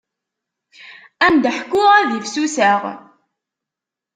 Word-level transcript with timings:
Ad 1.25 1.31
m-d-ḥkuɣ 1.33 1.89
ad 1.99 2.09
ifsuseɣ. 2.19 2.81